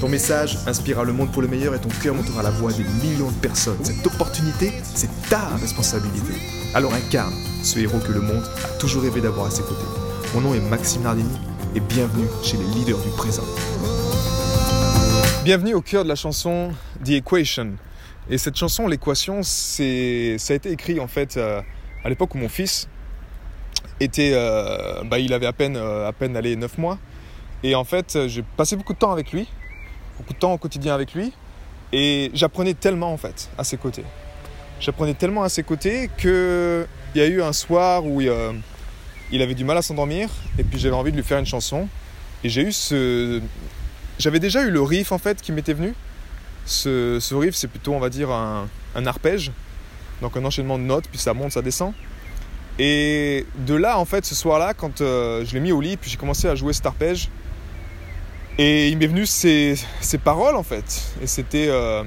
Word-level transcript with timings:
Ton 0.00 0.10
message 0.10 0.58
inspirera 0.66 1.04
le 1.04 1.14
monde 1.14 1.32
pour 1.32 1.40
le 1.40 1.48
meilleur 1.48 1.74
et 1.74 1.78
ton 1.78 1.88
cœur 1.88 2.14
montera 2.14 2.42
la 2.42 2.50
voix 2.50 2.70
des 2.70 2.84
millions 3.02 3.30
de 3.30 3.36
personnes. 3.40 3.82
Cette 3.82 4.06
opportunité, 4.06 4.70
c'est 4.82 5.08
ta 5.30 5.56
responsabilité. 5.56 6.34
Alors 6.74 6.92
incarne 6.92 7.32
ce 7.62 7.78
héros 7.78 7.98
que 8.00 8.12
le 8.12 8.20
monde 8.20 8.44
a 8.62 8.78
toujours 8.78 9.04
rêvé 9.04 9.22
d'avoir 9.22 9.46
à 9.46 9.50
ses 9.50 9.62
côtés. 9.62 9.86
Mon 10.34 10.42
nom 10.42 10.54
est 10.54 10.60
Maxime 10.60 11.00
Nardini 11.00 11.38
et 11.74 11.80
bienvenue 11.80 12.26
chez 12.42 12.58
les 12.58 12.64
leaders 12.74 12.98
du 12.98 13.08
présent. 13.16 13.44
Bienvenue 15.44 15.72
au 15.72 15.80
cœur 15.80 16.04
de 16.04 16.10
la 16.10 16.14
chanson 16.14 16.72
The 17.02 17.12
Equation. 17.12 17.76
Et 18.28 18.36
cette 18.36 18.56
chanson, 18.56 18.88
l'équation, 18.88 19.42
c'est, 19.42 20.36
ça 20.38 20.52
a 20.52 20.56
été 20.56 20.72
écrit 20.72 21.00
en 21.00 21.08
fait 21.08 21.38
euh, 21.38 21.62
à 22.04 22.10
l'époque 22.10 22.34
où 22.34 22.38
mon 22.38 22.50
fils 22.50 22.86
était, 24.00 24.32
euh, 24.34 25.04
bah, 25.04 25.18
il 25.18 25.32
avait 25.32 25.46
à 25.46 25.54
peine, 25.54 25.76
euh, 25.76 26.06
à 26.06 26.12
peine 26.12 26.36
allé 26.36 26.54
9 26.54 26.76
mois. 26.76 26.98
Et 27.62 27.74
en 27.74 27.84
fait, 27.84 28.26
j'ai 28.26 28.42
passé 28.58 28.76
beaucoup 28.76 28.92
de 28.92 28.98
temps 28.98 29.12
avec 29.12 29.32
lui 29.32 29.48
beaucoup 30.18 30.32
de 30.32 30.38
temps 30.38 30.52
au 30.52 30.58
quotidien 30.58 30.94
avec 30.94 31.14
lui. 31.14 31.32
Et 31.92 32.30
j'apprenais 32.34 32.74
tellement 32.74 33.12
en 33.12 33.16
fait 33.16 33.48
à 33.56 33.64
ses 33.64 33.76
côtés. 33.76 34.04
J'apprenais 34.80 35.14
tellement 35.14 35.42
à 35.42 35.48
ses 35.48 35.62
côtés 35.62 36.10
qu'il 36.18 36.86
y 37.14 37.20
a 37.20 37.26
eu 37.26 37.42
un 37.42 37.52
soir 37.52 38.04
où 38.04 38.20
il, 38.20 38.28
euh, 38.28 38.52
il 39.30 39.40
avait 39.42 39.54
du 39.54 39.64
mal 39.64 39.76
à 39.76 39.82
s'endormir 39.82 40.28
et 40.58 40.64
puis 40.64 40.78
j'avais 40.78 40.94
envie 40.94 41.12
de 41.12 41.16
lui 41.16 41.24
faire 41.24 41.38
une 41.38 41.46
chanson. 41.46 41.88
Et 42.44 42.48
j'ai 42.48 42.62
eu 42.62 42.72
ce... 42.72 43.40
J'avais 44.18 44.40
déjà 44.40 44.62
eu 44.62 44.70
le 44.70 44.82
riff 44.82 45.12
en 45.12 45.18
fait 45.18 45.40
qui 45.40 45.52
m'était 45.52 45.72
venu. 45.72 45.94
Ce, 46.64 47.18
ce 47.20 47.34
riff 47.34 47.54
c'est 47.54 47.68
plutôt 47.68 47.94
on 47.94 48.00
va 48.00 48.10
dire 48.10 48.30
un, 48.30 48.68
un, 48.94 49.06
arpège. 49.06 49.52
Donc 50.20 50.36
un 50.36 50.44
enchaînement 50.44 50.78
de 50.78 50.84
notes, 50.84 51.06
puis 51.08 51.18
ça 51.18 51.34
monte, 51.34 51.52
ça 51.52 51.62
descend. 51.62 51.92
Et 52.78 53.46
de 53.66 53.74
là 53.74 53.98
en 53.98 54.04
fait 54.04 54.24
ce 54.24 54.34
soir-là 54.34 54.74
quand 54.74 55.00
euh, 55.00 55.44
je 55.44 55.54
l'ai 55.54 55.60
mis 55.60 55.72
au 55.72 55.80
lit, 55.80 55.96
puis 55.96 56.10
j'ai 56.10 56.16
commencé 56.16 56.48
à 56.48 56.54
jouer 56.54 56.72
cet 56.72 56.86
arpège, 56.86 57.30
et 58.58 58.88
il 58.88 58.98
m'est 58.98 59.06
venu 59.06 59.26
ces, 59.26 59.76
ces, 60.00 60.18
paroles 60.18 60.56
en 60.56 60.62
fait. 60.62 61.14
Et 61.22 61.26
c'était. 61.26 61.68
Euh, 61.68 62.04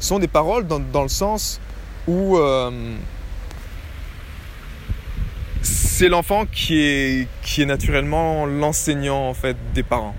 sont 0.00 0.18
des 0.18 0.28
paroles 0.28 0.66
dans, 0.66 0.80
dans 0.80 1.02
le 1.02 1.08
sens 1.08 1.60
où 2.06 2.38
euh, 2.38 2.70
c'est 5.62 6.08
l'enfant 6.08 6.46
qui 6.46 6.80
est, 6.80 7.28
qui 7.42 7.62
est 7.62 7.66
naturellement 7.66 8.46
l'enseignant 8.46 9.28
en 9.28 9.34
fait 9.34 9.56
des 9.74 9.82
parents. 9.82 10.16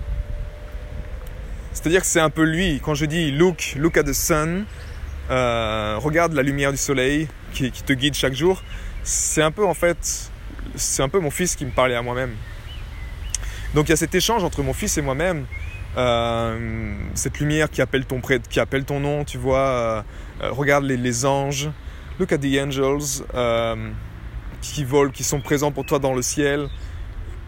C'est-à-dire 1.72 2.02
que 2.02 2.06
c'est 2.06 2.20
un 2.20 2.30
peu 2.30 2.44
lui. 2.44 2.80
Quand 2.82 2.94
je 2.94 3.06
dis 3.06 3.32
look, 3.32 3.74
look 3.76 3.96
at 3.96 4.04
the 4.04 4.12
sun, 4.12 4.66
euh, 5.30 5.96
regarde 5.98 6.32
la 6.34 6.42
lumière 6.42 6.70
du 6.70 6.78
soleil 6.78 7.26
qui, 7.52 7.70
qui 7.70 7.82
te 7.82 7.92
guide 7.92 8.14
chaque 8.14 8.34
jour. 8.34 8.62
C'est 9.02 9.42
un 9.42 9.50
peu 9.50 9.66
en 9.66 9.74
fait, 9.74 10.30
c'est 10.76 11.02
un 11.02 11.08
peu 11.08 11.18
mon 11.18 11.30
fils 11.30 11.56
qui 11.56 11.64
me 11.64 11.72
parlait 11.72 11.96
à 11.96 12.02
moi-même. 12.02 12.36
Donc 13.74 13.88
il 13.88 13.90
y 13.90 13.92
a 13.92 13.96
cet 13.96 14.14
échange 14.14 14.44
entre 14.44 14.62
mon 14.62 14.74
fils 14.74 14.98
et 14.98 15.02
moi-même, 15.02 15.46
euh, 15.96 16.94
cette 17.14 17.38
lumière 17.38 17.70
qui 17.70 17.80
appelle 17.80 18.04
ton, 18.04 18.20
qui 18.20 18.60
appelle 18.60 18.84
ton 18.84 19.00
nom, 19.00 19.24
tu 19.24 19.38
vois, 19.38 19.58
euh, 19.58 20.02
euh, 20.42 20.50
regarde 20.50 20.84
les, 20.84 20.96
les, 20.96 21.24
anges, 21.24 21.70
look 22.18 22.32
at 22.32 22.38
the 22.38 22.58
angels 22.60 23.24
qui 24.60 24.84
volent, 24.84 25.10
qui 25.10 25.24
sont 25.24 25.40
présents 25.40 25.72
pour 25.72 25.86
toi 25.86 25.98
dans 25.98 26.14
le 26.14 26.22
ciel. 26.22 26.68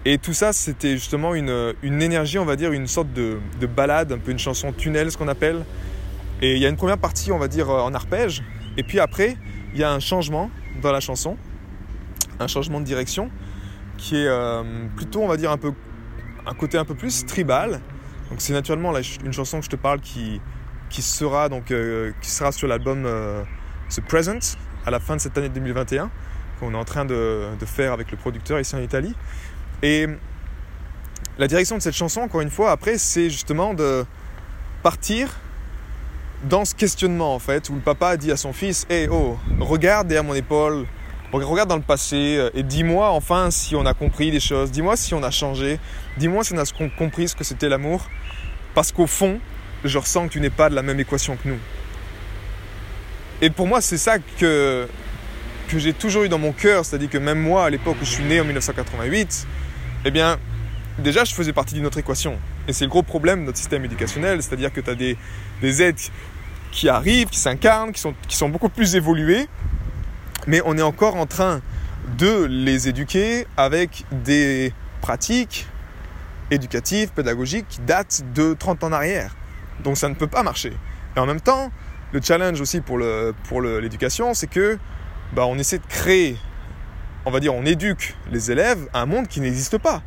Et 0.07 0.19
tout 0.19 0.35
ça, 0.35 0.53
c'était 0.53 0.93
justement 0.93 1.35
une, 1.35 1.75
une, 1.83 2.03
énergie, 2.03 2.39
on 2.39 2.45
va 2.45 2.57
dire, 2.57 2.73
une 2.73 2.87
sorte 2.87 3.13
de, 3.13 3.39
de, 3.61 3.67
balade, 3.67 4.13
un 4.13 4.19
peu 4.19 4.33
une 4.33 4.39
chanson 4.39 4.73
tunnel, 4.73 5.11
ce 5.11 5.17
qu'on 5.17 5.29
appelle. 5.29 5.65
Et 6.43 6.55
il 6.57 6.59
y 6.59 6.67
a 6.67 6.69
une 6.69 6.77
première 6.77 6.99
partie, 6.99 7.33
on 7.33 7.39
va 7.39 7.49
dire, 7.49 7.71
en 7.71 7.95
arpège. 7.95 8.43
Et 8.77 8.83
puis 8.83 9.01
après, 9.01 9.37
il 9.73 9.81
y 9.81 9.85
a 9.85 9.91
un 9.91 10.01
changement 10.01 10.51
dans 10.83 10.93
la 10.93 11.01
chanson, 11.01 11.39
un 12.39 12.49
changement 12.49 12.81
de 12.81 12.85
direction, 12.85 13.31
qui 13.97 14.17
est 14.17 14.29
plutôt, 14.97 15.23
on 15.23 15.29
va 15.29 15.39
dire, 15.39 15.51
un 15.51 15.57
peu 15.57 15.73
un 16.47 16.55
côté 16.55 16.79
un 16.79 16.85
peu 16.85 16.95
plus 16.95 17.27
tribal. 17.27 17.81
Donc 18.31 18.41
c'est 18.41 18.53
naturellement 18.53 18.93
une 19.25 19.33
chanson 19.33 19.59
que 19.59 19.65
je 19.65 19.71
te 19.71 19.77
parle 19.77 20.01
qui, 20.01 20.41
sera 20.91 21.49
donc 21.49 21.71
euh, 21.71 22.13
qui 22.21 22.31
sera 22.31 22.53
sur 22.53 22.69
l'album 22.69 23.05
euh, 23.05 23.43
The 23.91 24.01
Present 24.01 24.57
à 24.87 24.91
la 24.91 25.01
fin 25.01 25.17
de 25.17 25.21
cette 25.21 25.37
année 25.37 25.49
2021 25.49 26.11
qu'on 26.61 26.73
est 26.73 26.77
en 26.77 26.85
train 26.85 27.05
de, 27.05 27.49
de, 27.59 27.67
faire 27.67 27.93
avec 27.93 28.11
le 28.11 28.17
producteur 28.17 28.61
ici 28.61 28.77
en 28.77 28.81
Italie. 28.81 29.15
Et 29.83 30.07
la 31.37 31.49
direction 31.49 31.77
de 31.77 31.83
cette 31.83 31.97
chanson, 31.97 32.21
encore 32.21 32.43
une 32.43 32.51
fois, 32.51 32.71
après, 32.71 32.97
c'est 32.97 33.29
justement 33.29 33.75
de 33.75 34.05
partir 34.83 35.31
dans 36.45 36.65
ce 36.65 36.75
questionnement 36.75 37.35
en 37.35 37.39
fait, 37.39 37.69
où 37.71 37.75
le 37.75 37.81
papa 37.81 38.17
dit 38.17 38.31
à 38.31 38.37
son 38.37 38.53
fils 38.53 38.87
Hey 38.89 39.09
oh, 39.11 39.39
regarde 39.61 40.07
derrière 40.09 40.25
mon 40.25 40.35
épaule, 40.35 40.87
regarde 41.43 41.69
dans 41.69 41.77
le 41.77 41.83
passé 41.83 42.37
euh, 42.37 42.51
et 42.55 42.63
dis-moi 42.63 43.11
enfin 43.11 43.51
si 43.51 43.75
on 43.75 43.87
a 43.87 43.95
compris 43.95 44.31
des 44.31 44.41
choses, 44.41 44.71
dis-moi 44.71 44.97
si 44.97 45.15
on 45.15 45.23
a 45.23 45.31
changé, 45.31 45.81
dis-moi 46.17 46.45
si 46.45 46.53
on 46.53 46.59
a 46.59 46.65
compris 46.97 47.29
ce 47.29 47.35
que 47.35 47.45
c'était 47.45 47.69
l'amour, 47.69 48.09
parce 48.75 48.93
qu'au 48.93 49.07
fond, 49.07 49.41
je 49.85 49.99
ressens 49.99 50.29
que 50.29 50.33
tu 50.33 50.41
n'es 50.41 50.51
pas 50.51 50.71
de 50.71 50.75
la 50.75 50.83
même 50.83 51.01
équation 51.01 51.37
que 51.37 51.49
nous. 51.49 51.59
Et 53.41 53.51
pour 53.51 53.67
moi, 53.67 53.81
c'est 53.81 53.99
ça 53.99 54.19
que, 54.19 54.89
que 55.69 55.79
j'ai 55.79 55.93
toujours 55.93 56.25
eu 56.25 56.29
dans 56.29 56.39
mon 56.39 56.53
cœur, 56.53 56.85
c'est-à-dire 56.85 57.11
que 57.11 57.19
même 57.19 57.41
moi, 57.41 57.67
à 57.67 57.71
l'époque 57.71 57.97
où 58.01 58.05
je 58.05 58.11
suis 58.11 58.25
né 58.25 58.41
en 58.41 58.45
1988, 58.45 59.47
eh 60.07 60.11
bien, 60.11 60.39
déjà, 60.99 61.25
je 61.25 61.35
faisais 61.35 61.53
partie 61.53 61.75
d'une 61.75 61.87
autre 61.87 61.99
équation. 61.99 62.39
Et 62.69 62.73
c'est 62.73 62.85
le 62.85 62.91
gros 62.91 63.03
problème 63.03 63.41
de 63.41 63.47
notre 63.47 63.59
système 63.59 63.85
éducationnel, 63.85 64.43
c'est-à-dire 64.43 64.73
que 64.73 64.81
tu 64.81 64.91
as 64.91 64.95
des, 64.95 65.17
des 65.61 65.83
aides 65.83 65.99
qui 66.71 66.89
arrivent, 66.89 67.29
qui 67.29 67.39
s'incarnent, 67.39 67.93
qui 67.93 68.01
sont, 68.01 68.15
qui 68.29 68.37
sont 68.37 68.49
beaucoup 68.49 68.69
plus 68.69 68.97
évoluées, 68.97 69.47
mais 70.47 70.61
on 70.65 70.77
est 70.77 70.83
encore 70.83 71.17
en 71.17 71.27
train 71.27 71.61
de 72.19 72.45
les 72.45 72.89
éduquer 72.89 73.47
avec 73.57 74.05
des 74.13 74.73
pratiques 75.01 75.67
éducatives, 76.51 77.11
pédagogiques 77.13 77.67
qui 77.69 77.81
datent 77.81 78.23
de 78.35 78.55
30 78.55 78.85
ans 78.85 78.87
en 78.89 78.93
arrière. 78.93 79.35
Donc 79.83 79.97
ça 79.97 80.09
ne 80.09 80.15
peut 80.15 80.27
pas 80.27 80.43
marcher. 80.43 80.73
Et 81.17 81.21
en 81.21 81.27
même 81.27 81.41
temps, 81.41 81.71
le 82.13 82.21
challenge 82.21 82.61
aussi 82.61 82.81
pour 82.81 82.99
l'éducation, 82.99 84.35
c'est 84.35 84.47
que 84.47 84.79
bah, 85.33 85.47
on 85.47 85.59
essaie 85.59 85.79
de 85.79 85.87
créer, 85.87 86.39
on 87.25 87.31
va 87.31 87.41
dire, 87.41 87.55
on 87.55 87.65
éduque 87.65 88.15
les 88.31 88.51
élèves 88.51 88.89
à 88.93 89.01
un 89.01 89.07
monde 89.07 89.27
qui 89.27 89.41
n'existe 89.41 89.79
pas. 89.79 90.03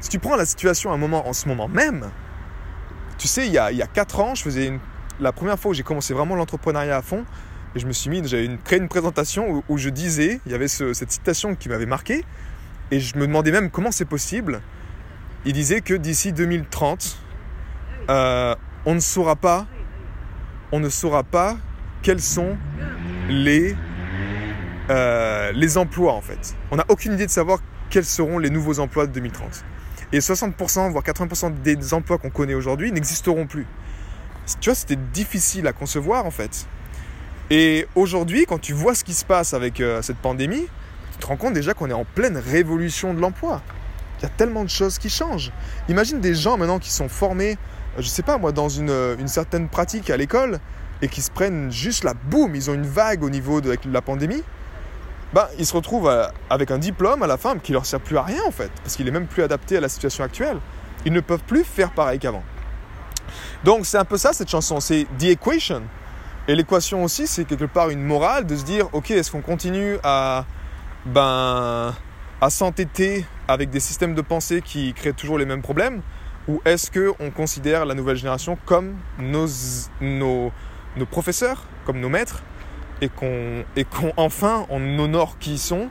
Si 0.00 0.08
tu 0.08 0.18
prends 0.18 0.36
la 0.36 0.46
situation 0.46 0.90
à 0.90 0.94
un 0.94 0.98
moment, 0.98 1.28
en 1.28 1.32
ce 1.32 1.48
moment 1.48 1.68
même, 1.68 2.10
tu 3.18 3.28
sais, 3.28 3.46
il 3.46 3.52
y 3.52 3.58
a, 3.58 3.70
il 3.72 3.78
y 3.78 3.82
a 3.82 3.86
4 3.86 4.20
ans, 4.20 4.34
je 4.34 4.42
faisais 4.42 4.72
la 5.20 5.32
première 5.32 5.58
fois 5.58 5.70
où 5.70 5.74
j'ai 5.74 5.82
commencé 5.82 6.12
vraiment 6.14 6.34
l'entrepreneuriat 6.34 6.96
à 6.96 7.02
fond, 7.02 7.24
et 7.76 7.78
je 7.78 7.86
me 7.86 7.92
suis 7.92 8.08
mis, 8.08 8.26
j'avais 8.26 8.48
créé 8.64 8.78
une 8.78 8.88
présentation 8.88 9.62
où, 9.68 9.76
je 9.76 9.90
disais, 9.90 10.40
il 10.46 10.52
y 10.52 10.54
avait 10.54 10.66
cette 10.66 11.12
citation 11.12 11.54
qui 11.54 11.68
m'avait 11.68 11.84
marqué, 11.84 12.24
et 12.90 13.00
je 13.00 13.18
me 13.18 13.26
demandais 13.26 13.52
même 13.52 13.70
comment 13.70 13.92
c'est 13.92 14.06
possible. 14.06 14.62
Il 15.44 15.52
disait 15.52 15.82
que 15.82 15.92
d'ici 15.92 16.32
2030, 16.32 17.18
euh, 18.08 18.54
on 18.86 18.94
ne 18.94 19.00
saura 19.00 19.36
pas, 19.36 19.66
on 20.72 20.80
ne 20.80 20.88
saura 20.88 21.22
pas 21.22 21.58
quels 22.00 22.22
sont 22.22 22.56
les, 23.28 23.76
euh, 24.88 25.52
les 25.52 25.76
emplois 25.76 26.14
en 26.14 26.22
fait. 26.22 26.56
On 26.70 26.76
n'a 26.76 26.86
aucune 26.88 27.12
idée 27.12 27.26
de 27.26 27.30
savoir 27.30 27.58
quels 27.90 28.06
seront 28.06 28.38
les 28.38 28.48
nouveaux 28.48 28.80
emplois 28.80 29.06
de 29.06 29.12
2030. 29.12 29.64
Et 30.12 30.20
60%, 30.20 30.90
voire 30.92 31.04
80% 31.04 31.60
des 31.60 31.92
emplois 31.92 32.16
qu'on 32.16 32.30
connaît 32.30 32.54
aujourd'hui 32.54 32.90
n'existeront 32.90 33.46
plus. 33.46 33.66
Tu 34.60 34.70
vois, 34.70 34.74
c'était 34.74 34.96
difficile 35.12 35.66
à 35.66 35.74
concevoir 35.74 36.24
en 36.24 36.30
fait. 36.30 36.66
Et 37.50 37.86
aujourd'hui, 37.94 38.44
quand 38.44 38.58
tu 38.58 38.72
vois 38.72 38.94
ce 38.94 39.04
qui 39.04 39.14
se 39.14 39.24
passe 39.24 39.54
avec 39.54 39.80
euh, 39.80 40.02
cette 40.02 40.16
pandémie, 40.16 40.66
tu 41.12 41.18
te 41.18 41.26
rends 41.26 41.36
compte 41.36 41.54
déjà 41.54 41.74
qu'on 41.74 41.88
est 41.88 41.94
en 41.94 42.04
pleine 42.04 42.36
révolution 42.36 43.14
de 43.14 43.20
l'emploi. 43.20 43.62
Il 44.18 44.22
y 44.24 44.26
a 44.26 44.30
tellement 44.30 44.64
de 44.64 44.70
choses 44.70 44.98
qui 44.98 45.08
changent. 45.08 45.52
Imagine 45.88 46.20
des 46.20 46.34
gens 46.34 46.56
maintenant 46.56 46.80
qui 46.80 46.90
sont 46.90 47.08
formés, 47.08 47.52
euh, 47.96 48.02
je 48.02 48.08
sais 48.08 48.22
pas 48.22 48.36
moi, 48.38 48.50
dans 48.50 48.68
une, 48.68 48.90
euh, 48.90 49.16
une 49.18 49.28
certaine 49.28 49.68
pratique 49.68 50.10
à 50.10 50.16
l'école 50.16 50.58
et 51.02 51.08
qui 51.08 51.22
se 51.22 51.30
prennent 51.30 51.70
juste 51.70 52.02
la 52.02 52.14
boum, 52.14 52.56
ils 52.56 52.68
ont 52.68 52.74
une 52.74 52.86
vague 52.86 53.22
au 53.22 53.30
niveau 53.30 53.60
de 53.60 53.76
la 53.92 54.02
pandémie. 54.02 54.42
Bah, 55.32 55.50
ils 55.58 55.66
se 55.66 55.74
retrouvent 55.74 56.10
avec 56.48 56.70
un 56.70 56.78
diplôme 56.78 57.22
à 57.22 57.26
la 57.26 57.36
fin 57.36 57.58
qui 57.58 57.72
leur 57.72 57.84
sert 57.84 58.00
plus 58.00 58.16
à 58.16 58.22
rien 58.22 58.40
en 58.46 58.50
fait, 58.50 58.70
parce 58.82 58.96
qu'il 58.96 59.06
est 59.06 59.10
même 59.10 59.26
plus 59.26 59.42
adapté 59.42 59.76
à 59.76 59.80
la 59.80 59.88
situation 59.88 60.24
actuelle. 60.24 60.58
Ils 61.04 61.12
ne 61.12 61.20
peuvent 61.20 61.42
plus 61.46 61.64
faire 61.64 61.90
pareil 61.90 62.18
qu'avant. 62.18 62.42
Donc 63.62 63.84
c'est 63.84 63.98
un 63.98 64.04
peu 64.04 64.16
ça 64.16 64.32
cette 64.32 64.48
chanson, 64.48 64.80
c'est 64.80 65.06
The 65.18 65.24
Equation. 65.24 65.82
Et 66.48 66.54
l'équation 66.54 67.02
aussi, 67.02 67.26
c'est 67.26 67.44
quelque 67.44 67.64
part 67.64 67.90
une 67.90 68.02
morale 68.02 68.46
de 68.46 68.54
se 68.54 68.64
dire, 68.64 68.88
ok, 68.92 69.10
est-ce 69.10 69.32
qu'on 69.32 69.40
continue 69.40 69.96
à, 70.04 70.44
ben, 71.04 71.92
à 72.40 72.50
s'entêter 72.50 73.24
avec 73.48 73.70
des 73.70 73.80
systèmes 73.80 74.14
de 74.14 74.22
pensée 74.22 74.62
qui 74.62 74.92
créent 74.92 75.12
toujours 75.12 75.38
les 75.38 75.46
mêmes 75.46 75.62
problèmes 75.62 76.02
Ou 76.46 76.60
est-ce 76.64 76.90
qu'on 76.90 77.30
considère 77.30 77.84
la 77.84 77.94
nouvelle 77.94 78.16
génération 78.16 78.56
comme 78.64 78.94
nos, 79.18 79.48
nos, 80.00 80.52
professeurs, 81.10 81.64
comme 81.84 81.98
nos 81.98 82.08
maîtres, 82.08 82.42
et 83.00 83.08
qu'on 83.08 83.64
enfin 84.16 84.66
on 84.70 84.98
honore 84.98 85.36
qui 85.38 85.52
ils 85.52 85.58
sont 85.58 85.90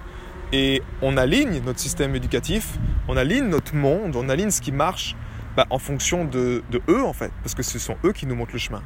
et 0.52 0.82
on 1.04 1.18
aligne 1.18 1.62
notre 1.64 1.80
système 1.80 2.16
éducatif, 2.16 2.78
on 3.08 3.18
aligne 3.18 3.46
notre 3.46 3.76
monde, 3.76 4.16
on 4.16 4.30
aligne 4.30 4.50
ce 4.50 4.62
qui 4.62 4.72
marche 4.72 5.16
bah, 5.56 5.68
en 5.70 5.80
fonction 5.80 6.26
de, 6.26 6.64
eux 6.90 7.04
en 7.04 7.14
fait, 7.14 7.32
parce 7.44 7.56
que 7.56 7.64
ce 7.64 7.78
sont 7.78 7.96
eux 8.06 8.12
qui 8.12 8.26
nous 8.26 8.36
montrent 8.36 8.54
le 8.54 8.60
chemin. 8.60 8.82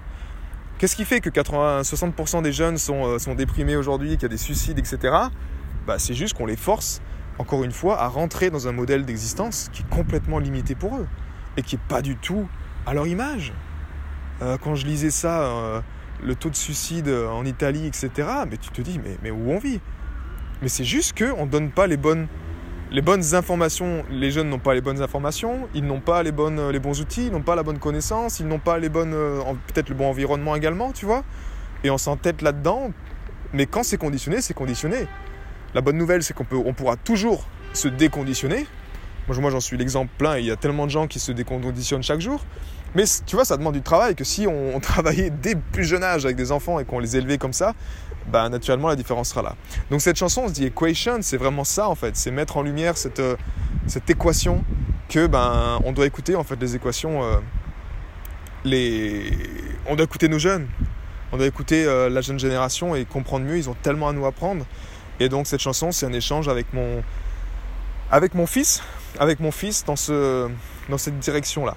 Qu'est-ce 0.79 0.95
qui 0.95 1.03
fait 1.03 1.19
que 1.19 1.29
80, 1.29 1.81
60% 1.81 2.41
des 2.41 2.53
jeunes 2.53 2.77
sont, 2.77 3.05
euh, 3.05 3.19
sont 3.19 3.35
déprimés 3.35 3.75
aujourd'hui, 3.75 4.11
qu'il 4.11 4.21
y 4.21 4.25
a 4.25 4.29
des 4.29 4.37
suicides, 4.37 4.79
etc. 4.79 5.13
Bah, 5.85 5.99
c'est 5.99 6.13
juste 6.13 6.37
qu'on 6.37 6.45
les 6.45 6.55
force, 6.55 7.01
encore 7.37 7.65
une 7.65 7.73
fois, 7.73 8.01
à 8.01 8.07
rentrer 8.07 8.49
dans 8.49 8.69
un 8.69 8.71
modèle 8.71 9.03
d'existence 9.03 9.67
qui 9.73 9.81
est 9.81 9.89
complètement 9.89 10.39
limité 10.39 10.75
pour 10.75 10.95
eux 10.95 11.07
et 11.57 11.63
qui 11.63 11.75
n'est 11.75 11.81
pas 11.89 12.01
du 12.01 12.15
tout 12.15 12.47
à 12.85 12.93
leur 12.93 13.07
image. 13.07 13.51
Euh, 14.41 14.57
quand 14.57 14.75
je 14.75 14.85
lisais 14.85 15.09
ça, 15.09 15.41
euh, 15.41 15.81
le 16.23 16.33
taux 16.35 16.49
de 16.49 16.55
suicide 16.55 17.09
en 17.09 17.43
Italie, 17.43 17.85
etc., 17.85 18.29
mais 18.49 18.55
tu 18.55 18.69
te 18.69 18.81
dis, 18.81 19.01
mais 19.21 19.31
où 19.31 19.51
on 19.51 19.59
vit? 19.59 19.81
Mais 20.61 20.69
c'est 20.69 20.85
juste 20.85 21.17
qu'on 21.17 21.45
ne 21.45 21.51
donne 21.51 21.71
pas 21.71 21.87
les 21.87 21.97
bonnes, 21.97 22.29
les 22.91 23.01
bonnes 23.01 23.35
informations. 23.35 24.03
Les 24.11 24.31
jeunes 24.31 24.49
n'ont 24.49 24.59
pas 24.59 24.73
les 24.73 24.81
bonnes 24.81 25.01
informations, 25.01 25.67
ils 25.73 25.85
n'ont 25.85 25.99
pas 25.99 26.23
les, 26.23 26.31
bonnes, 26.31 26.69
les 26.69 26.79
bons 26.79 26.99
outils, 27.01 27.27
ils 27.27 27.31
n'ont 27.31 27.41
pas 27.41 27.55
la 27.55 27.63
bonne 27.63 27.79
connaissance, 27.79 28.39
ils 28.39 28.47
n'ont 28.47 28.59
pas 28.59 28.79
les 28.79 28.89
bonnes, 28.89 29.13
euh, 29.13 29.41
peut-être 29.67 29.89
le 29.89 29.95
bon 29.95 30.09
environnement 30.09 30.55
également, 30.55 30.91
tu 30.91 31.05
vois. 31.05 31.23
Et 31.83 31.89
on 31.89 31.97
s'entête 31.97 32.41
là-dedans, 32.41 32.91
mais 33.53 33.65
quand 33.65 33.83
c'est 33.83 33.97
conditionné, 33.97 34.41
c'est 34.41 34.53
conditionné. 34.53 35.07
La 35.73 35.81
bonne 35.81 35.97
nouvelle, 35.97 36.23
c'est 36.23 36.33
qu'on 36.33 36.45
on 36.51 36.73
pourra 36.73 36.95
toujours 36.95 37.45
se 37.73 37.87
déconditionner. 37.87 38.65
Moi, 39.27 39.51
j'en 39.51 39.59
suis 39.59 39.77
l'exemple 39.77 40.11
plein. 40.17 40.39
Il 40.39 40.45
y 40.45 40.51
a 40.51 40.55
tellement 40.55 40.87
de 40.87 40.91
gens 40.91 41.05
qui 41.05 41.19
se 41.19 41.31
déconditionnent 41.31 42.01
chaque 42.01 42.19
jour. 42.19 42.43
Mais 42.95 43.03
tu 43.25 43.35
vois, 43.35 43.45
ça 43.45 43.57
demande 43.57 43.73
du 43.73 43.81
travail 43.81 44.15
que 44.15 44.23
si 44.23 44.47
on, 44.47 44.79
travaillait 44.81 45.29
dès 45.29 45.55
plus 45.55 45.85
jeune 45.85 46.03
âge 46.03 46.25
avec 46.25 46.37
des 46.37 46.51
enfants 46.51 46.79
et 46.79 46.85
qu'on 46.85 46.99
les 46.99 47.17
élevait 47.17 47.37
comme 47.37 47.53
ça, 47.53 47.73
bah, 48.27 48.49
naturellement 48.49 48.87
la 48.87 48.95
différence 48.95 49.29
sera 49.29 49.41
là. 49.41 49.55
Donc 49.89 50.01
cette 50.01 50.17
chanson, 50.17 50.43
on 50.45 50.47
se 50.47 50.53
dit 50.53 50.65
Equation, 50.65 51.19
c'est 51.21 51.37
vraiment 51.37 51.63
ça 51.63 51.89
en 51.89 51.95
fait, 51.95 52.15
c'est 52.15 52.31
mettre 52.31 52.57
en 52.57 52.61
lumière 52.61 52.97
cette, 52.97 53.19
euh, 53.19 53.35
cette 53.87 54.09
équation 54.09 54.63
que 55.07 55.25
ben 55.25 55.79
on 55.83 55.91
doit 55.91 56.05
écouter 56.05 56.35
en 56.35 56.43
fait 56.43 56.59
les 56.61 56.75
équations, 56.75 57.23
euh, 57.23 57.37
les... 58.63 59.31
on 59.87 59.95
doit 59.95 60.03
écouter 60.03 60.27
nos 60.27 60.37
jeunes, 60.37 60.67
on 61.31 61.37
doit 61.37 61.47
écouter 61.47 61.85
euh, 61.85 62.09
la 62.09 62.21
jeune 62.21 62.39
génération 62.39 62.95
et 62.95 63.05
comprendre 63.05 63.45
mieux. 63.45 63.57
Ils 63.57 63.69
ont 63.69 63.75
tellement 63.81 64.09
à 64.09 64.13
nous 64.13 64.25
apprendre. 64.25 64.65
Et 65.19 65.29
donc 65.29 65.47
cette 65.47 65.59
chanson, 65.59 65.91
c'est 65.91 66.05
un 66.05 66.13
échange 66.13 66.47
avec 66.47 66.73
mon 66.73 67.03
avec 68.11 68.33
mon 68.33 68.47
fils, 68.47 68.81
avec 69.19 69.39
mon 69.39 69.51
fils 69.51 69.85
dans 69.85 69.95
ce 69.95 70.49
dans 70.89 70.97
cette 70.97 71.19
direction 71.19 71.65
là. 71.65 71.75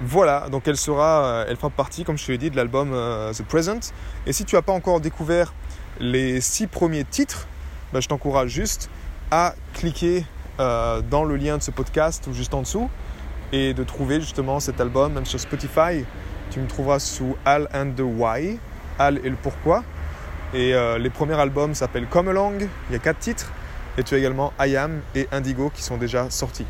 Voilà, 0.00 0.48
donc 0.50 0.68
elle 0.68 0.76
sera, 0.76 1.24
euh, 1.24 1.44
elle 1.48 1.56
fera 1.56 1.70
partie, 1.70 2.04
comme 2.04 2.18
je 2.18 2.26
te 2.26 2.32
l'ai 2.32 2.36
dit, 2.36 2.50
de 2.50 2.56
l'album 2.56 2.90
euh, 2.92 3.32
The 3.32 3.42
Present. 3.44 3.80
Et 4.26 4.32
si 4.34 4.44
tu 4.44 4.54
n'as 4.54 4.62
pas 4.62 4.72
encore 4.72 5.00
découvert 5.00 5.54
les 6.00 6.42
six 6.42 6.66
premiers 6.66 7.04
titres, 7.04 7.48
bah, 7.94 8.00
je 8.00 8.08
t'encourage 8.08 8.50
juste 8.50 8.90
à 9.30 9.54
cliquer 9.72 10.26
euh, 10.60 11.00
dans 11.00 11.24
le 11.24 11.36
lien 11.36 11.56
de 11.56 11.62
ce 11.62 11.70
podcast 11.70 12.26
ou 12.26 12.34
juste 12.34 12.52
en 12.52 12.60
dessous 12.60 12.90
et 13.52 13.72
de 13.72 13.84
trouver 13.84 14.20
justement 14.20 14.60
cet 14.60 14.82
album, 14.82 15.14
même 15.14 15.24
sur 15.24 15.40
Spotify. 15.40 16.04
Tu 16.50 16.60
me 16.60 16.66
trouveras 16.66 16.98
sous 16.98 17.34
Al 17.46 17.66
and 17.72 17.92
the 17.96 18.02
Why, 18.04 18.58
Al 18.98 19.18
et 19.24 19.30
le 19.30 19.36
pourquoi. 19.36 19.82
Et 20.52 20.74
les 20.98 21.10
premiers 21.10 21.38
albums 21.38 21.74
s'appellent 21.74 22.08
Come 22.08 22.28
Along, 22.28 22.68
il 22.88 22.92
y 22.92 22.96
a 22.96 22.98
quatre 22.98 23.18
titres. 23.18 23.52
Et 23.98 24.02
tu 24.02 24.14
as 24.14 24.18
également 24.18 24.52
I 24.60 24.76
Am 24.76 25.00
et 25.14 25.28
Indigo 25.32 25.70
qui 25.74 25.82
sont 25.82 25.96
déjà 25.96 26.30
sortis. 26.30 26.66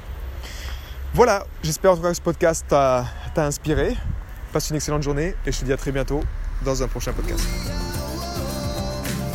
Voilà, 1.17 1.47
j'espère 1.63 1.99
que 1.99 2.13
ce 2.13 2.21
podcast 2.21 2.67
t'a 2.69 3.07
inspiré. 3.39 3.97
Passe 4.53 4.69
une 4.69 4.77
excellente 4.77 5.03
journée 5.03 5.35
et 5.47 5.51
je 5.51 5.61
te 5.61 5.65
dis 5.65 5.73
à 5.73 5.79
très 5.79 5.91
bientôt 5.91 6.21
dans 6.63 6.83
un 6.83 6.89
prochain 6.89 7.15
podcast. 7.15 7.86